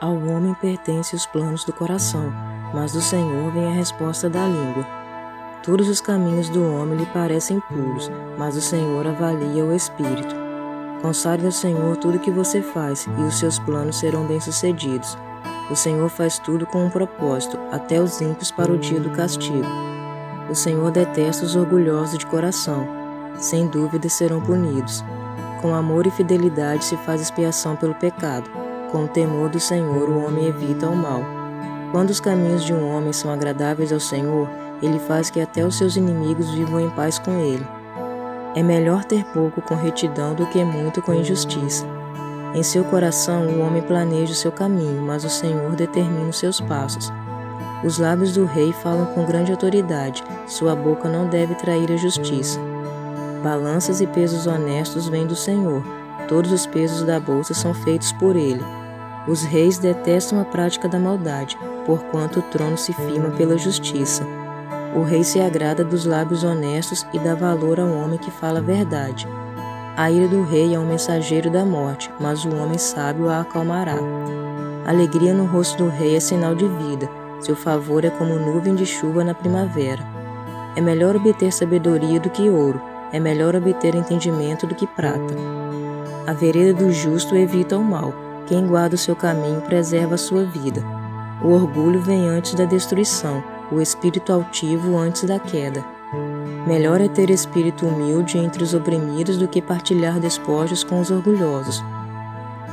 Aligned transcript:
Ao 0.00 0.14
homem 0.14 0.54
pertencem 0.54 1.16
os 1.16 1.26
planos 1.26 1.64
do 1.64 1.72
coração, 1.72 2.32
mas 2.72 2.92
do 2.92 3.00
Senhor 3.00 3.50
vem 3.50 3.66
a 3.66 3.72
resposta 3.72 4.30
da 4.30 4.46
língua. 4.46 4.86
Todos 5.64 5.88
os 5.88 6.00
caminhos 6.00 6.48
do 6.48 6.64
homem 6.72 6.98
lhe 6.98 7.06
parecem 7.06 7.58
puros, 7.58 8.08
mas 8.38 8.56
o 8.56 8.60
Senhor 8.60 9.04
avalia 9.04 9.64
o 9.64 9.74
espírito. 9.74 10.36
Consagre 11.02 11.46
ao 11.46 11.52
Senhor 11.52 11.96
tudo 11.96 12.16
o 12.16 12.20
que 12.20 12.30
você 12.30 12.62
faz, 12.62 13.08
e 13.18 13.22
os 13.22 13.40
seus 13.40 13.58
planos 13.58 13.98
serão 13.98 14.24
bem-sucedidos. 14.24 15.18
O 15.68 15.74
Senhor 15.74 16.08
faz 16.08 16.38
tudo 16.38 16.64
com 16.64 16.86
um 16.86 16.90
propósito, 16.90 17.58
até 17.72 18.00
os 18.00 18.20
ímpios 18.20 18.52
para 18.52 18.70
o 18.70 18.78
dia 18.78 19.00
do 19.00 19.10
castigo. 19.10 19.66
O 20.48 20.54
Senhor 20.54 20.92
detesta 20.92 21.44
os 21.44 21.56
orgulhosos 21.56 22.16
de 22.16 22.26
coração. 22.26 22.86
Sem 23.36 23.66
dúvida 23.66 24.08
serão 24.08 24.40
punidos. 24.40 25.04
Com 25.60 25.74
amor 25.74 26.06
e 26.06 26.10
fidelidade 26.12 26.84
se 26.84 26.96
faz 26.98 27.20
expiação 27.20 27.74
pelo 27.74 27.96
pecado 27.96 28.57
com 28.90 29.04
o 29.04 29.08
temor 29.08 29.48
do 29.48 29.60
Senhor, 29.60 30.08
o 30.08 30.24
homem 30.24 30.46
evita 30.46 30.88
o 30.88 30.96
mal. 30.96 31.22
Quando 31.92 32.10
os 32.10 32.20
caminhos 32.20 32.64
de 32.64 32.74
um 32.74 32.94
homem 32.94 33.12
são 33.12 33.32
agradáveis 33.32 33.92
ao 33.92 34.00
Senhor, 34.00 34.48
ele 34.82 34.98
faz 34.98 35.30
que 35.30 35.40
até 35.40 35.64
os 35.64 35.76
seus 35.76 35.96
inimigos 35.96 36.50
vivam 36.50 36.80
em 36.80 36.90
paz 36.90 37.18
com 37.18 37.32
ele. 37.40 37.66
É 38.54 38.62
melhor 38.62 39.04
ter 39.04 39.24
pouco 39.26 39.60
com 39.62 39.74
retidão 39.74 40.34
do 40.34 40.46
que 40.46 40.62
muito 40.64 41.02
com 41.02 41.14
injustiça. 41.14 41.86
Em 42.54 42.62
seu 42.62 42.84
coração 42.84 43.46
o 43.46 43.60
homem 43.60 43.82
planeja 43.82 44.32
o 44.32 44.36
seu 44.36 44.50
caminho, 44.50 45.02
mas 45.02 45.24
o 45.24 45.30
Senhor 45.30 45.74
determina 45.76 46.30
os 46.30 46.38
seus 46.38 46.60
passos. 46.60 47.12
Os 47.84 47.98
lábios 47.98 48.34
do 48.34 48.44
rei 48.44 48.72
falam 48.72 49.06
com 49.06 49.24
grande 49.24 49.52
autoridade, 49.52 50.24
sua 50.46 50.74
boca 50.74 51.08
não 51.08 51.28
deve 51.28 51.54
trair 51.54 51.92
a 51.92 51.96
justiça. 51.96 52.58
Balanças 53.42 54.00
e 54.00 54.06
pesos 54.06 54.46
honestos 54.46 55.08
vêm 55.08 55.26
do 55.26 55.36
Senhor, 55.36 55.82
todos 56.28 56.52
os 56.52 56.66
pesos 56.66 57.02
da 57.02 57.18
bolsa 57.18 57.54
são 57.54 57.74
feitos 57.74 58.12
por 58.12 58.36
ele. 58.36 58.62
Os 59.26 59.42
reis 59.42 59.78
detestam 59.78 60.40
a 60.40 60.44
prática 60.44 60.88
da 60.88 60.98
maldade, 60.98 61.58
porquanto 61.84 62.38
o 62.38 62.42
trono 62.42 62.78
se 62.78 62.92
firma 62.92 63.30
pela 63.30 63.58
justiça. 63.58 64.24
O 64.94 65.02
rei 65.02 65.24
se 65.24 65.40
agrada 65.40 65.84
dos 65.84 66.04
lábios 66.04 66.44
honestos 66.44 67.06
e 67.12 67.18
dá 67.18 67.34
valor 67.34 67.80
ao 67.80 67.90
homem 67.90 68.18
que 68.18 68.30
fala 68.30 68.58
a 68.58 68.62
verdade. 68.62 69.26
A 69.96 70.10
ira 70.10 70.28
do 70.28 70.44
rei 70.44 70.74
é 70.74 70.78
um 70.78 70.86
mensageiro 70.86 71.50
da 71.50 71.64
morte, 71.64 72.10
mas 72.20 72.44
o 72.44 72.54
homem 72.54 72.78
sábio 72.78 73.28
a 73.28 73.40
acalmará. 73.40 73.96
Alegria 74.86 75.34
no 75.34 75.44
rosto 75.44 75.84
do 75.84 75.90
rei 75.90 76.16
é 76.16 76.20
sinal 76.20 76.54
de 76.54 76.66
vida, 76.66 77.08
seu 77.40 77.54
favor 77.54 78.04
é 78.04 78.10
como 78.10 78.38
nuvem 78.38 78.74
de 78.74 78.86
chuva 78.86 79.22
na 79.22 79.34
primavera. 79.34 80.02
É 80.76 80.80
melhor 80.80 81.16
obter 81.16 81.52
sabedoria 81.52 82.20
do 82.20 82.30
que 82.30 82.48
ouro, 82.48 82.80
é 83.12 83.20
melhor 83.20 83.54
obter 83.54 83.94
entendimento 83.94 84.66
do 84.66 84.74
que 84.74 84.86
prata. 84.86 85.57
A 86.28 86.34
vereda 86.34 86.84
do 86.84 86.92
justo 86.92 87.34
evita 87.34 87.78
o 87.78 87.82
mal, 87.82 88.12
quem 88.46 88.66
guarda 88.66 88.96
o 88.96 88.98
seu 88.98 89.16
caminho 89.16 89.62
preserva 89.62 90.16
a 90.16 90.18
sua 90.18 90.44
vida. 90.44 90.84
O 91.42 91.48
orgulho 91.48 92.02
vem 92.02 92.28
antes 92.28 92.52
da 92.52 92.66
destruição, 92.66 93.42
o 93.72 93.80
espírito 93.80 94.30
altivo 94.30 94.98
antes 94.98 95.24
da 95.24 95.38
queda. 95.38 95.82
Melhor 96.66 97.00
é 97.00 97.08
ter 97.08 97.30
espírito 97.30 97.86
humilde 97.86 98.36
entre 98.36 98.62
os 98.62 98.74
oprimidos 98.74 99.38
do 99.38 99.48
que 99.48 99.62
partilhar 99.62 100.20
despojos 100.20 100.84
com 100.84 101.00
os 101.00 101.10
orgulhosos. 101.10 101.82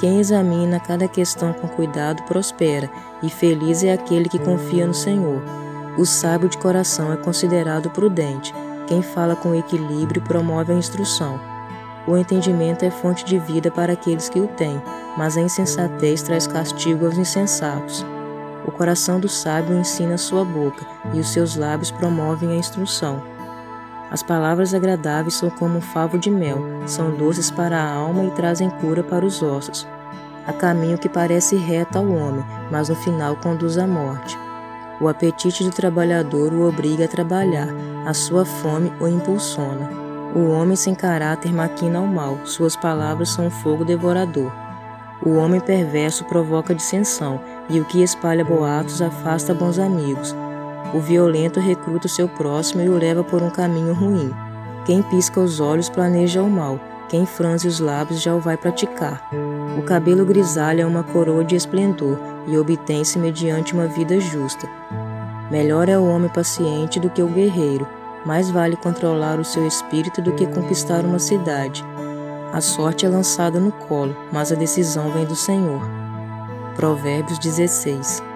Quem 0.00 0.18
examina 0.18 0.80
cada 0.80 1.06
questão 1.06 1.52
com 1.52 1.68
cuidado 1.68 2.24
prospera, 2.24 2.90
e 3.22 3.30
feliz 3.30 3.84
é 3.84 3.92
aquele 3.92 4.28
que 4.28 4.40
confia 4.40 4.84
no 4.84 4.94
Senhor. 4.94 5.40
O 5.96 6.04
sábio 6.04 6.48
de 6.48 6.58
coração 6.58 7.12
é 7.12 7.16
considerado 7.16 7.88
prudente. 7.88 8.52
Quem 8.88 9.00
fala 9.00 9.36
com 9.36 9.54
equilíbrio 9.54 10.20
promove 10.22 10.72
a 10.72 10.76
instrução. 10.76 11.53
O 12.06 12.16
entendimento 12.16 12.84
é 12.84 12.90
fonte 12.90 13.24
de 13.24 13.38
vida 13.38 13.70
para 13.70 13.94
aqueles 13.94 14.28
que 14.28 14.38
o 14.38 14.46
têm, 14.46 14.80
mas 15.16 15.36
a 15.36 15.40
insensatez 15.40 16.22
traz 16.22 16.46
castigo 16.46 17.06
aos 17.06 17.16
insensatos. 17.16 18.04
O 18.66 18.70
coração 18.70 19.18
do 19.18 19.28
sábio 19.28 19.76
ensina 19.76 20.18
sua 20.18 20.44
boca, 20.44 20.86
e 21.14 21.20
os 21.20 21.28
seus 21.28 21.56
lábios 21.56 21.90
promovem 21.90 22.50
a 22.50 22.56
instrução. 22.56 23.22
As 24.10 24.22
palavras 24.22 24.74
agradáveis 24.74 25.34
são 25.34 25.48
como 25.50 25.78
um 25.78 25.80
favo 25.80 26.18
de 26.18 26.30
mel, 26.30 26.58
são 26.86 27.10
doces 27.10 27.50
para 27.50 27.78
a 27.78 27.94
alma 27.94 28.24
e 28.24 28.30
trazem 28.32 28.68
cura 28.70 29.02
para 29.02 29.24
os 29.24 29.42
ossos. 29.42 29.86
Há 30.46 30.52
caminho 30.52 30.98
que 30.98 31.08
parece 31.08 31.56
reto 31.56 31.96
ao 31.96 32.06
homem, 32.06 32.44
mas 32.70 32.90
no 32.90 32.94
final 32.96 33.34
conduz 33.36 33.78
à 33.78 33.86
morte. 33.86 34.38
O 35.00 35.08
apetite 35.08 35.64
do 35.64 35.70
trabalhador 35.70 36.52
o 36.52 36.68
obriga 36.68 37.06
a 37.06 37.08
trabalhar, 37.08 37.68
a 38.06 38.12
sua 38.12 38.44
fome 38.44 38.92
o 39.00 39.08
impulsiona. 39.08 40.03
O 40.34 40.48
homem 40.48 40.74
sem 40.74 40.96
caráter 40.96 41.52
maquina 41.52 42.00
o 42.00 42.08
mal, 42.08 42.38
suas 42.44 42.74
palavras 42.74 43.28
são 43.28 43.46
um 43.46 43.50
fogo 43.50 43.84
devorador. 43.84 44.50
O 45.24 45.36
homem 45.36 45.60
perverso 45.60 46.24
provoca 46.24 46.74
dissensão, 46.74 47.40
e 47.70 47.78
o 47.78 47.84
que 47.84 48.02
espalha 48.02 48.44
boatos 48.44 49.00
afasta 49.00 49.54
bons 49.54 49.78
amigos. 49.78 50.34
O 50.92 50.98
violento 50.98 51.60
recruta 51.60 52.08
seu 52.08 52.28
próximo 52.28 52.82
e 52.82 52.88
o 52.88 52.98
leva 52.98 53.22
por 53.22 53.42
um 53.42 53.50
caminho 53.50 53.94
ruim. 53.94 54.34
Quem 54.84 55.02
pisca 55.02 55.40
os 55.40 55.60
olhos 55.60 55.88
planeja 55.88 56.42
o 56.42 56.50
mal, 56.50 56.80
quem 57.08 57.24
franze 57.24 57.68
os 57.68 57.78
lábios 57.78 58.20
já 58.20 58.34
o 58.34 58.40
vai 58.40 58.56
praticar. 58.56 59.30
O 59.78 59.82
cabelo 59.82 60.26
grisalho 60.26 60.80
é 60.80 60.86
uma 60.86 61.04
coroa 61.04 61.44
de 61.44 61.54
esplendor 61.54 62.18
e 62.48 62.58
obtém-se 62.58 63.20
mediante 63.20 63.72
uma 63.72 63.86
vida 63.86 64.18
justa. 64.18 64.68
Melhor 65.48 65.88
é 65.88 65.96
o 65.96 66.04
homem 66.04 66.28
paciente 66.28 66.98
do 66.98 67.08
que 67.08 67.22
o 67.22 67.28
guerreiro, 67.28 67.86
mais 68.24 68.50
vale 68.50 68.76
controlar 68.76 69.38
o 69.38 69.44
seu 69.44 69.66
espírito 69.66 70.20
do 70.20 70.32
que 70.32 70.46
conquistar 70.46 71.04
uma 71.04 71.18
cidade. 71.18 71.84
A 72.52 72.60
sorte 72.60 73.04
é 73.04 73.08
lançada 73.08 73.58
no 73.58 73.72
colo, 73.72 74.16
mas 74.32 74.52
a 74.52 74.54
decisão 74.54 75.10
vem 75.10 75.24
do 75.24 75.36
Senhor. 75.36 75.82
Provérbios 76.76 77.38
16 77.38 78.33